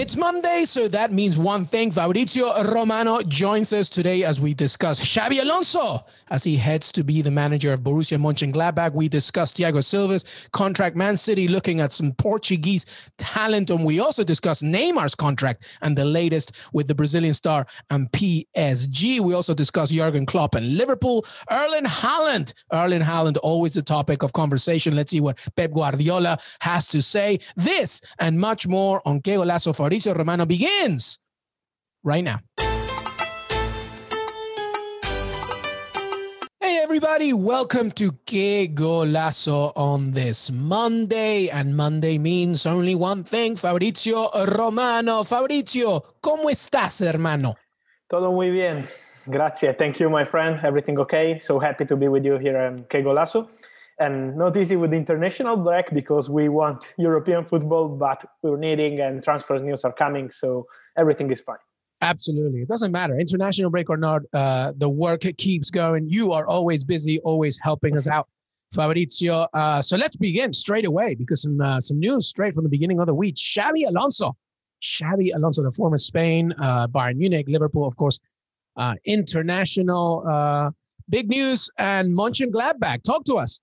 [0.00, 1.90] It's Monday, so that means one thing.
[1.90, 7.20] Fabrizio Romano joins us today as we discuss Xabi Alonso as he heads to be
[7.20, 8.94] the manager of Borussia Mönchengladbach.
[8.94, 12.86] We discuss Thiago Silva's contract, Man City looking at some Portuguese
[13.18, 18.10] talent, and we also discuss Neymar's contract and the latest with the Brazilian star and
[18.10, 19.20] PSG.
[19.20, 21.26] We also discuss Jurgen Klopp and Liverpool.
[21.50, 24.96] Erling Haaland, Erling Haaland, always the topic of conversation.
[24.96, 27.40] Let's see what Pep Guardiola has to say.
[27.54, 31.18] This and much more on Que Golazo for Fabrizio Romano begins
[32.04, 32.38] right now.
[36.60, 41.50] Hey, everybody, welcome to Que Golazo on this Monday.
[41.50, 45.24] And Monday means only one thing Fabrizio Romano.
[45.24, 47.56] Fabrizio, ¿cómo estás, hermano?
[48.08, 48.86] Todo muy bien.
[49.28, 49.76] Gracias.
[49.76, 50.60] Thank you, my friend.
[50.64, 51.40] Everything okay?
[51.40, 53.48] So happy to be with you here on Que Golazo
[54.00, 59.00] and not easy with the international break because we want European football, but we're needing
[59.00, 61.58] and transfer news are coming, so everything is fine.
[62.00, 64.22] Absolutely, it doesn't matter international break or not.
[64.32, 66.08] Uh, the work keeps going.
[66.08, 68.26] You are always busy, always helping us out,
[68.74, 69.46] Fabrizio.
[69.52, 73.00] Uh, so let's begin straight away because some uh, some news straight from the beginning
[73.00, 73.34] of the week.
[73.34, 74.34] Xabi Alonso,
[74.82, 78.18] Xabi Alonso, the former Spain, uh, Bayern Munich, Liverpool, of course,
[78.76, 80.24] uh, international.
[80.26, 80.70] Uh,
[81.10, 83.02] big news and Mönchengladbach.
[83.02, 83.60] Talk to us.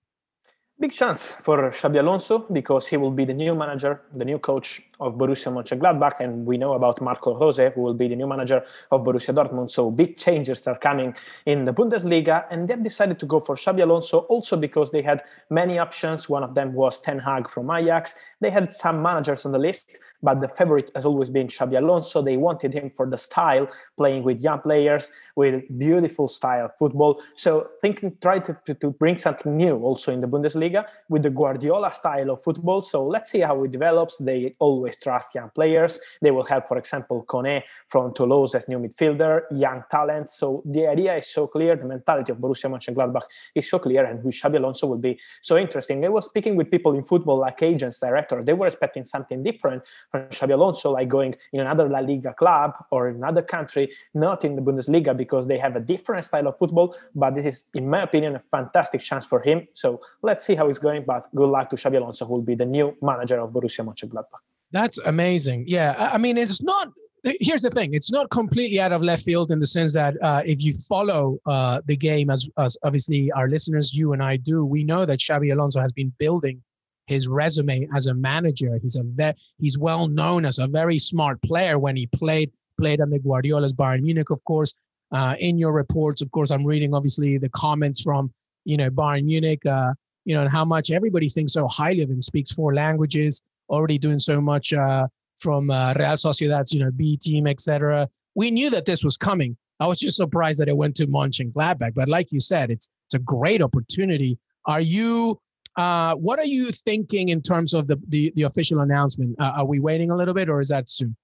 [0.80, 4.84] Big chance for Xabi Alonso because he will be the new manager, the new coach
[5.00, 8.64] of Borussia Mönchengladbach, and we know about Marco Rose, who will be the new manager
[8.92, 9.70] of Borussia Dortmund.
[9.70, 11.16] So big changes are coming
[11.46, 15.24] in the Bundesliga, and they've decided to go for Xabi Alonso also because they had
[15.50, 16.30] many options.
[16.30, 18.16] One of them was Ten Hag from Ajax.
[18.40, 22.22] They had some managers on the list, but the favorite has always been Xabi Alonso.
[22.22, 27.22] They wanted him for the style, playing with young players, with beautiful style football.
[27.36, 31.30] So thinking, try to, to, to bring something new also in the Bundesliga with the
[31.30, 32.82] Guardiola style of football.
[32.82, 34.18] So let's see how it develops.
[34.18, 36.00] They always trust young players.
[36.22, 40.30] They will have, for example, Kone from Toulouse as new midfielder, young talent.
[40.30, 41.76] So the idea is so clear.
[41.76, 43.24] The mentality of Borussia Mönchengladbach
[43.56, 46.06] is so clear, and with Xabi Alonso will be so interesting.
[46.06, 48.46] I was speaking with people in football, like agents, directors.
[48.46, 52.74] They were expecting something different from Xabi Alonso, like going in another La Liga club
[52.92, 56.96] or another country, not in the Bundesliga, because they have a different style of football.
[57.16, 59.68] But this is, in my opinion, a fantastic chance for him.
[59.74, 61.04] So let's see how it's going.
[61.06, 64.42] But good luck to Xabi Alonso, who will be the new manager of Borussia Mönchengladbach.
[64.72, 65.66] That's amazing.
[65.68, 66.90] Yeah, I mean, it's not.
[67.24, 70.42] Here's the thing: it's not completely out of left field in the sense that uh,
[70.46, 74.66] if you follow uh, the game, as, as obviously our listeners, you and I do,
[74.66, 76.62] we know that Xabi Alonso has been building
[77.08, 78.78] his resume as a manager.
[78.82, 83.02] He's a ve- he's well known as a very smart player when he played played
[83.02, 84.74] under Guardiola's Bayern Munich, of course.
[85.12, 88.32] Uh, in your reports, of course, I'm reading obviously the comments from
[88.66, 89.94] you know Bayern Munich, uh,
[90.26, 92.22] you know, and how much everybody thinks so highly of him.
[92.22, 95.08] Speaks four languages, already doing so much uh,
[95.38, 98.08] from uh, Real Sociedad's you know B team, etc.
[98.36, 99.58] We knew that this was coming.
[99.80, 101.94] I was just surprised that it went to Mönchengladbach.
[101.94, 104.38] But like you said, it's it's a great opportunity.
[104.66, 105.40] Are you
[105.78, 109.36] uh, what are you thinking in terms of the the, the official announcement?
[109.40, 111.16] Uh, are we waiting a little bit, or is that soon?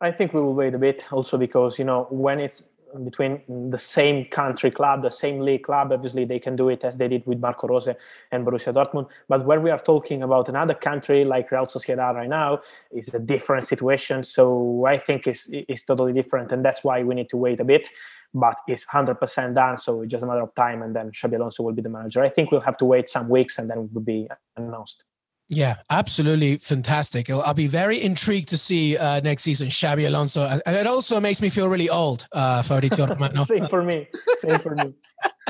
[0.00, 2.62] I think we will wait a bit, also because you know when it's
[3.04, 5.92] between the same country club, the same league club.
[5.92, 7.88] Obviously, they can do it as they did with Marco Rose
[8.30, 9.08] and Borussia Dortmund.
[9.28, 13.18] But where we are talking about another country like Real Sociedad right now, is a
[13.18, 14.22] different situation.
[14.22, 16.52] So I think it's, it's totally different.
[16.52, 17.88] And that's why we need to wait a bit.
[18.32, 19.76] But it's 100% done.
[19.76, 20.82] So it's just a matter of time.
[20.82, 22.22] And then Xabi Alonso will be the manager.
[22.22, 25.04] I think we'll have to wait some weeks and then it will be announced.
[25.50, 27.28] Yeah, absolutely fantastic.
[27.28, 30.46] I'll be very intrigued to see uh, next season Xabi Alonso.
[30.46, 33.42] And it also makes me feel really old, uh, Fabrizio Romano.
[33.42, 34.06] Same for me.
[34.38, 34.94] Same for me.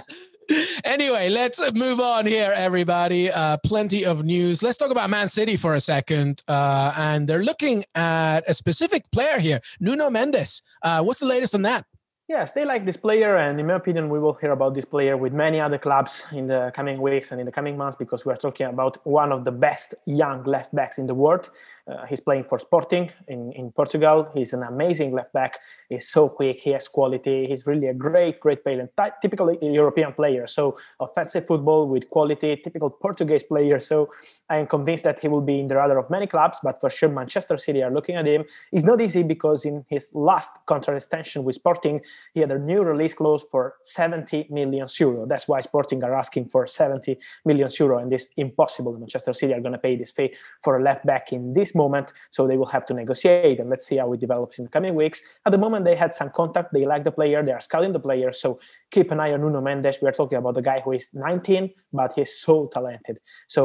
[0.85, 3.31] anyway, let's move on here, everybody.
[3.31, 4.63] Uh, plenty of news.
[4.63, 6.43] Let's talk about Man City for a second.
[6.49, 10.63] Uh, and they're looking at a specific player here, Nuno Mendes.
[10.83, 11.85] Uh, what's the latest on that?
[12.31, 15.17] Yes, they like this player, and in my opinion, we will hear about this player
[15.17, 18.33] with many other clubs in the coming weeks and in the coming months because we
[18.33, 21.51] are talking about one of the best young left backs in the world.
[21.91, 24.31] Uh, he's playing for Sporting in, in Portugal.
[24.35, 25.59] He's an amazing left back.
[25.89, 26.61] He's so quick.
[26.61, 27.47] He has quality.
[27.47, 30.47] He's really a great, great player, Ty- typical European player.
[30.47, 33.81] So offensive football with quality, typical Portuguese player.
[33.81, 34.11] So
[34.49, 36.91] I am convinced that he will be in the radar of many clubs, but for
[36.91, 38.45] sure Manchester City are looking at him.
[38.73, 42.01] It's not easy because in his last contract extension with Sporting,
[42.35, 45.27] he had a new release clause for 70 million euro.
[45.27, 48.93] That's why Sporting are asking for 70 million euro, and it's impossible.
[48.97, 52.09] Manchester City are going to pay this fee for a left back in this moment,
[52.31, 54.95] so they will have to negotiate, and let's see how it develops in the coming
[55.03, 55.19] weeks.
[55.47, 56.69] At the moment, they had some contact.
[56.73, 57.39] They like the player.
[57.43, 58.31] They are scouting the player.
[58.43, 58.49] So
[58.95, 59.99] keep an eye on Nuno Mendes.
[60.03, 63.17] We are talking about the guy who is 19, but he's so talented.
[63.57, 63.63] So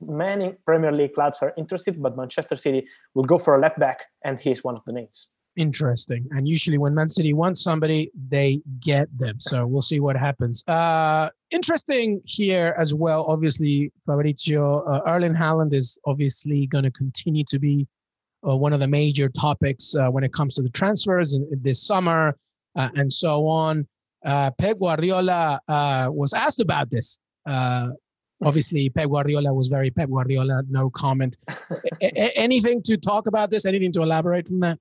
[0.00, 3.98] many Premier League clubs are interested, but Manchester City will go for a left back,
[4.26, 5.18] and he is one of the names.
[5.56, 6.26] Interesting.
[6.32, 9.40] And usually, when Man City wants somebody, they get them.
[9.40, 10.62] So we'll see what happens.
[10.68, 13.24] Uh, interesting here as well.
[13.26, 17.86] Obviously, Fabrizio uh, Erling Haaland is obviously going to continue to be
[18.46, 21.62] uh, one of the major topics uh, when it comes to the transfers in, in
[21.62, 22.36] this summer
[22.76, 23.86] uh, and so on.
[24.26, 27.18] Uh, Pep Guardiola uh, was asked about this
[28.44, 30.62] obviously Pep Guardiola was very Pep Guardiola.
[30.68, 31.36] No comment.
[32.02, 33.66] A- anything to talk about this?
[33.66, 34.78] Anything to elaborate from that?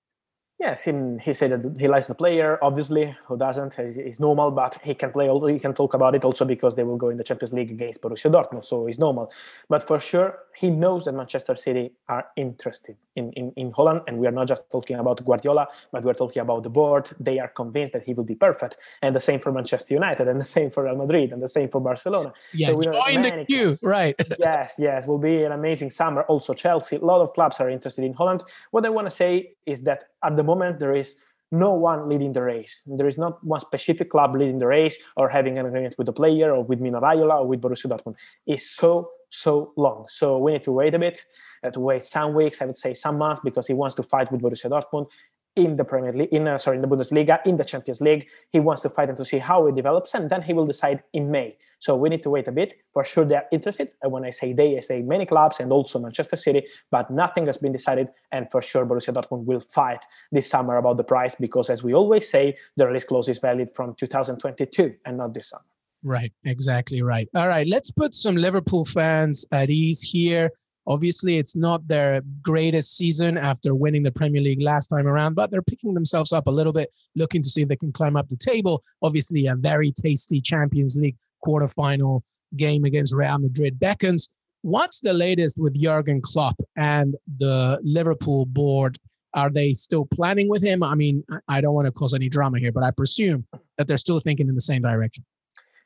[0.58, 2.58] Yes, he, he said that he likes the player.
[2.62, 3.78] Obviously, who doesn't?
[3.78, 5.30] It's, normal, but he can play.
[5.52, 8.02] He can talk about it also because they will go in the Champions League against
[8.02, 9.32] Borussia Dortmund, so it's normal.
[9.68, 14.18] But for sure, he knows that Manchester City are interested in, in, in Haaland, and
[14.20, 17.10] we are not just talking about Guardiola, but we're talking about the board.
[17.20, 20.40] They are convinced that he will be perfect, and the same for Manchester United, and
[20.40, 22.34] the same for Real Madrid, and the same for Barcelona.
[22.54, 23.84] Yeah, so join the queue, clubs.
[23.84, 24.16] right?
[24.40, 26.24] yes, yes, will be an amazing summer.
[26.24, 26.98] Also, Chelsea.
[26.98, 28.42] A lot of clubs are interested in Haaland.
[28.72, 31.16] What I want to say is that at the moment there is
[31.52, 32.84] no one leading the race.
[32.86, 36.14] There is not one specific club leading the race or having an agreement with the
[36.14, 38.16] player or with Mino Raiola or with Borussia Dortmund.
[38.46, 40.06] It's so so long.
[40.08, 41.20] So we need to wait a bit,
[41.64, 44.32] uh, to wait some weeks, I would say some months, because he wants to fight
[44.32, 45.08] with Borussia Dortmund
[45.56, 48.28] in the Premier League, in uh, sorry, in the Bundesliga, in the Champions League.
[48.52, 51.04] He wants to fight and to see how it develops, and then he will decide
[51.14, 51.58] in May.
[51.80, 52.76] So we need to wait a bit.
[52.94, 53.92] For sure, they are interested.
[54.02, 57.46] And when I say they, I say many clubs and also Manchester City, but nothing
[57.46, 58.10] has been decided.
[58.32, 61.94] And for sure, Borussia Dortmund will fight this summer about the price because, as we
[61.94, 65.64] always say, the release clause is valid from 2022 and not this summer.
[66.04, 67.28] Right, exactly right.
[67.34, 70.52] All right, let's put some Liverpool fans at ease here.
[70.88, 75.50] Obviously, it's not their greatest season after winning the Premier League last time around, but
[75.50, 78.30] they're picking themselves up a little bit, looking to see if they can climb up
[78.30, 78.84] the table.
[79.02, 82.22] Obviously, a very tasty Champions League quarterfinal
[82.56, 84.30] game against Real Madrid beckons.
[84.62, 88.98] What's the latest with Jurgen Klopp and the Liverpool board?
[89.34, 90.82] Are they still planning with him?
[90.82, 93.46] I mean, I don't want to cause any drama here, but I presume
[93.78, 95.26] that they're still thinking in the same direction.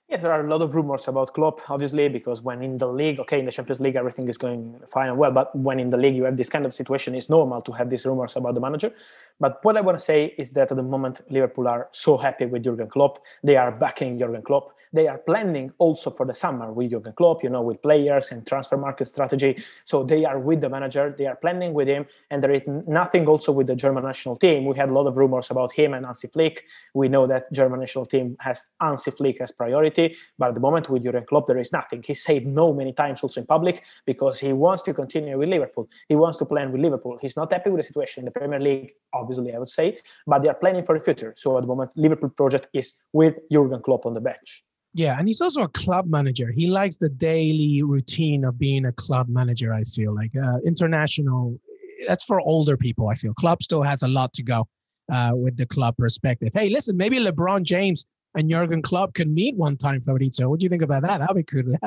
[0.09, 3.19] Yes, there are a lot of rumors about Klopp, obviously, because when in the league,
[3.19, 5.29] okay, in the Champions League, everything is going fine and well.
[5.29, 7.91] But when in the league, you have this kind of situation, it's normal to have
[7.91, 8.91] these rumors about the manager.
[9.39, 12.47] But what I want to say is that at the moment, Liverpool are so happy
[12.47, 13.19] with Jurgen Klopp.
[13.43, 14.71] They are backing Jurgen Klopp.
[14.91, 18.45] They are planning also for the summer with Jurgen Klopp, you know, with players and
[18.45, 19.55] transfer market strategy.
[19.85, 23.27] So they are with the manager, they are planning with him, and there is nothing
[23.27, 24.65] also with the German national team.
[24.65, 26.63] We had a lot of rumors about him and Hansi Flick.
[26.95, 30.89] We know that German national team has Hansi Flick as priority, but at the moment
[30.89, 32.03] with Jurgen Klopp, there is nothing.
[32.03, 35.87] He said no many times also in public because he wants to continue with Liverpool.
[36.07, 37.19] He wants to plan with Liverpool.
[37.21, 40.41] He's not happy with the situation in the Premier League, obviously, I would say, but
[40.41, 41.35] they are planning for the future.
[41.37, 44.63] So at the moment, Liverpool project is with Jurgen Klopp on the bench.
[44.99, 46.51] Yeah, and he's also a club manager.
[46.51, 49.73] He likes the daily routine of being a club manager.
[49.73, 51.57] I feel like uh, international.
[52.05, 53.07] That's for older people.
[53.07, 54.67] I feel club still has a lot to go
[55.09, 56.49] uh, with the club perspective.
[56.53, 60.49] Hey, listen, maybe LeBron James and Jurgen Klopp can meet one time, Fabrizio.
[60.49, 61.19] What do you think about that?
[61.19, 61.77] That'd be cool.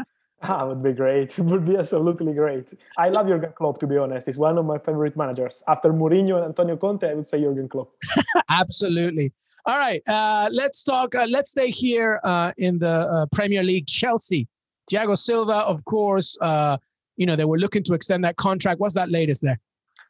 [0.44, 1.38] Ah, would be great.
[1.38, 2.74] It would be absolutely great.
[2.98, 4.26] I love Jurgen Klopp, to be honest.
[4.26, 5.62] He's one of my favorite managers.
[5.68, 7.92] After Mourinho and Antonio Conte, I would say Jurgen Klopp.
[8.48, 9.32] absolutely.
[9.66, 10.02] All right.
[10.06, 11.14] Uh, let's talk.
[11.14, 13.86] Uh, let's stay here uh, in the uh, Premier League.
[13.86, 14.48] Chelsea.
[14.90, 16.36] Thiago Silva, of course.
[16.40, 16.76] Uh,
[17.16, 18.80] you know, they were looking to extend that contract.
[18.80, 19.60] What's that latest there?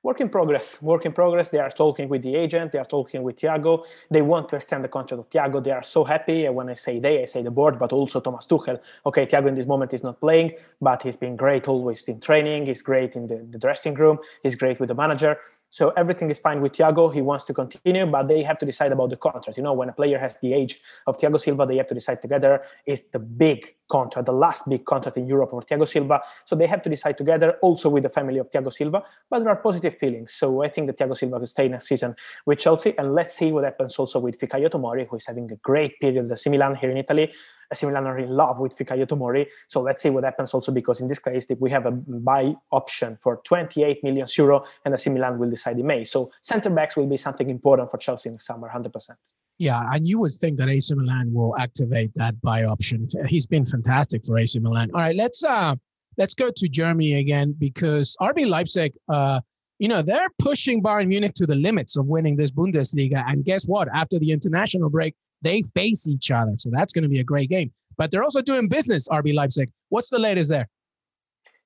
[0.03, 1.51] Work in progress work in progress.
[1.51, 3.85] They are talking with the agent they are talking with Thiago.
[4.11, 5.63] They want to extend the contract of Thiago.
[5.63, 6.47] They are so happy.
[6.47, 8.81] And when I say they I say the board but also Thomas Tuchel.
[9.07, 12.67] Okay Thiago in this moment is not playing but he's been great always in training.
[12.67, 14.19] He's great in the, the dressing room.
[14.43, 15.39] He's great with the manager.
[15.73, 17.11] So everything is fine with Thiago.
[17.15, 19.57] He wants to continue, but they have to decide about the contract.
[19.57, 22.21] You know, when a player has the age of Thiago Silva, they have to decide
[22.21, 22.63] together.
[22.85, 26.17] Is the big contract, the last big contract in Europe for Thiago Silva.
[26.49, 29.05] So they have to decide together, also with the family of Thiago Silva.
[29.31, 30.33] But there are positive feelings.
[30.41, 32.91] So I think that Thiago Silva will stay next season with Chelsea.
[32.99, 36.25] And let's see what happens also with Fikayo Tomori, who is having a great period
[36.25, 37.31] at AC Milan here in Italy.
[37.73, 39.47] AC Milan are in love with Fikayo Tomori.
[39.69, 41.91] So let's see what happens also because in this case, we have a
[42.31, 46.05] buy option for 28 million euro and AC Milan will decide in May.
[46.05, 49.11] So center backs will be something important for Chelsea in the summer, 100%.
[49.59, 53.09] Yeah, and you would think that AC Milan will activate that buy option.
[53.29, 54.91] He's been fantastic for AC Milan.
[54.95, 55.75] All right, let's uh
[56.19, 59.41] let's go to Germany again because RB Leipzig uh
[59.79, 63.25] you know, they're pushing Bayern Munich to the limits of winning this Bundesliga.
[63.27, 63.89] And guess what?
[63.93, 66.53] After the international break, they face each other.
[66.59, 67.73] So that's going to be a great game.
[67.99, 69.71] But they're also doing business, RB Leipzig.
[69.89, 70.69] What's the latest there?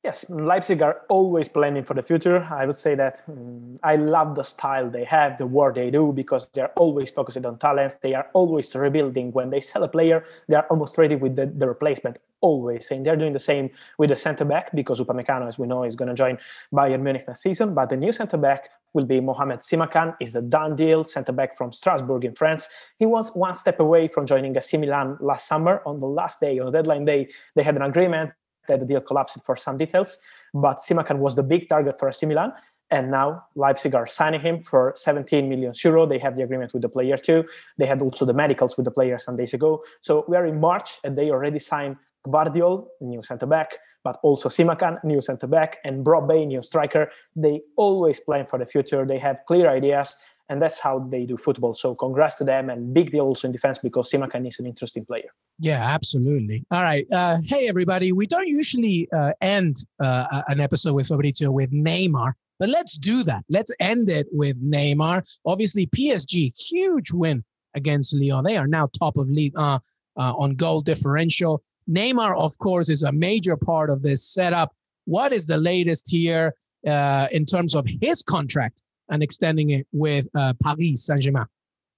[0.06, 2.46] Yes, Leipzig are always planning for the future.
[2.48, 6.12] I would say that um, I love the style they have, the work they do,
[6.12, 7.94] because they're always focused on talents.
[7.94, 9.32] They are always rebuilding.
[9.32, 12.88] When they sell a player, they are almost ready with the, the replacement, always.
[12.92, 15.96] And they're doing the same with the centre back, because Upamecano, as we know, is
[15.96, 16.38] going to join
[16.72, 17.74] Bayern Munich next season.
[17.74, 21.56] But the new centre back will be Mohamed Simakan, is a done deal, centre back
[21.56, 22.68] from Strasbourg in France.
[23.00, 25.82] He was one step away from joining AC Milan last summer.
[25.84, 28.30] On the last day, on the deadline day, they had an agreement
[28.68, 30.18] that the deal collapsed for some details.
[30.54, 32.52] But Simakan was the big target for AC Milan.
[32.90, 36.06] And now Leipzig are signing him for 17 million euro.
[36.06, 37.44] They have the agreement with the player too.
[37.78, 39.82] They had also the medicals with the player some days ago.
[40.02, 41.96] So we are in March and they already signed
[42.26, 47.10] Gvardiol, new centre back, but also Simakan, new centre back, and Brobbey, new striker.
[47.34, 49.04] They always plan for the future.
[49.04, 50.16] They have clear ideas
[50.48, 51.74] and that's how they do football.
[51.74, 55.04] So congrats to them and big deal also in defense because Simakan is an interesting
[55.04, 55.28] player.
[55.58, 56.64] Yeah, absolutely.
[56.70, 57.06] All right.
[57.12, 58.12] Uh, hey, everybody.
[58.12, 63.22] We don't usually uh, end uh, an episode with Fabrizio with Neymar, but let's do
[63.24, 63.44] that.
[63.48, 65.22] Let's end it with Neymar.
[65.44, 67.42] Obviously, PSG, huge win
[67.74, 68.44] against Lyon.
[68.44, 69.78] They are now top of league uh,
[70.16, 71.62] uh, on goal differential.
[71.88, 74.74] Neymar, of course, is a major part of this setup.
[75.04, 76.54] What is the latest here
[76.86, 81.46] uh, in terms of his contract and extending it with uh, Paris Saint Germain.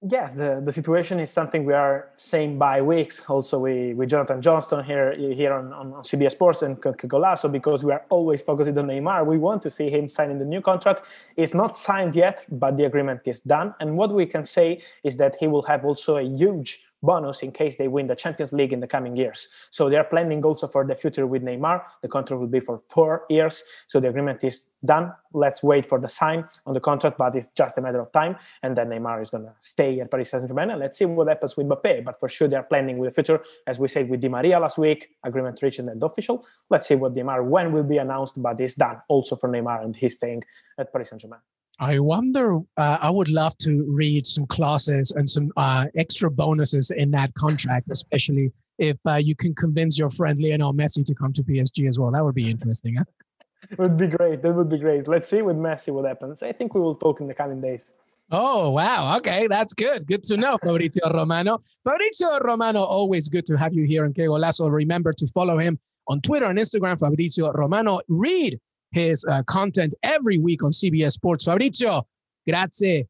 [0.01, 3.21] Yes, the, the situation is something we are saying by weeks.
[3.27, 7.91] Also, we with Jonathan Johnson here here on, on, CBS Sports and Golazo because we
[7.91, 9.25] are always focusing on Neymar.
[9.25, 11.01] We want to see him signing the new contract.
[11.35, 13.75] It's not signed yet, but the agreement is done.
[13.81, 17.51] And what we can say is that he will have also a huge bonus in
[17.51, 19.47] case they win the Champions League in the coming years.
[19.69, 21.83] So they are planning also for the future with Neymar.
[22.01, 23.63] The contract will be for four years.
[23.87, 25.11] So the agreement is done.
[25.33, 28.35] Let's wait for the sign on the contract, but it's just a matter of time.
[28.63, 30.71] And then Neymar is going to stay at Paris Saint-Germain.
[30.71, 32.03] And let's see what happens with Mbappe.
[32.03, 33.43] But for sure, they are planning with the future.
[33.67, 36.45] As we said with Di Maria last week, agreement reached and official.
[36.69, 39.95] Let's see what Neymar, when will be announced, but it's done also for Neymar and
[39.95, 40.43] he's staying
[40.77, 41.39] at Paris Saint-Germain.
[41.79, 42.59] I wonder.
[42.77, 47.33] Uh, I would love to read some clauses and some uh, extra bonuses in that
[47.35, 51.87] contract, especially if uh, you can convince your friend Lionel Messi to come to PSG
[51.87, 52.11] as well.
[52.11, 52.95] That would be interesting.
[52.95, 53.05] Huh?
[53.77, 54.41] would be great.
[54.41, 55.07] That would be great.
[55.07, 56.43] Let's see with Messi what happens.
[56.43, 57.93] I think we will talk in the coming days.
[58.31, 59.17] Oh, wow.
[59.17, 60.05] Okay, that's good.
[60.05, 61.59] Good to know, Fabrizio Romano.
[61.83, 64.69] Fabrizio Romano, always good to have you here on Golazo.
[64.71, 68.01] Remember to follow him on Twitter and Instagram, Fabrizio Romano.
[68.07, 68.59] Read
[68.91, 71.45] his uh, content every week on CBS Sports.
[71.45, 72.07] Fabrizio,
[72.47, 73.07] grazie.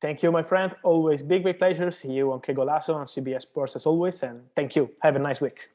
[0.00, 0.74] Thank you, my friend.
[0.82, 1.90] Always big, big pleasure.
[1.90, 4.22] See you on Que Golazo on CBS Sports as always.
[4.22, 4.90] And thank you.
[5.02, 5.68] Have a nice week.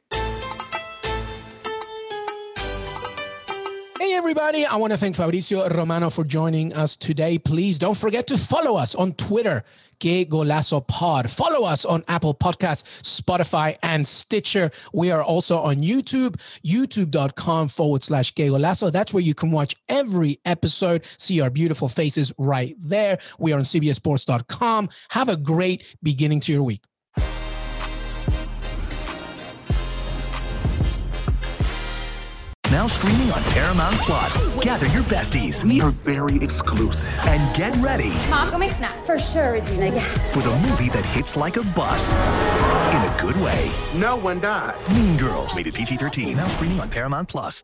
[4.25, 4.65] Everybody.
[4.65, 7.37] I want to thank Fabrizio Romano for joining us today.
[7.37, 9.63] Please don't forget to follow us on Twitter,
[9.99, 11.29] Que Golazo Pod.
[11.29, 14.71] Follow us on Apple Podcasts, Spotify, and Stitcher.
[14.93, 18.91] We are also on YouTube, youtube.com forward slash Que Golazo.
[18.91, 23.19] That's where you can watch every episode, see our beautiful faces right there.
[23.37, 24.89] We are on CBSSports.com.
[25.11, 26.81] Have a great beginning to your week.
[32.75, 34.49] Now streaming on Paramount Plus.
[34.61, 35.63] Gather your besties.
[35.63, 37.09] We are very exclusive.
[37.25, 38.11] And get ready.
[38.29, 39.07] Mom, go make snacks.
[39.07, 39.95] For sure, Regina.
[39.95, 40.03] Yeah.
[40.31, 42.11] For the movie that hits like a bus.
[42.93, 43.71] In a good way.
[43.95, 44.75] No one died.
[44.91, 45.55] Mean Girls.
[45.55, 46.35] Rated PG 13.
[46.35, 47.63] Now streaming on Paramount Plus.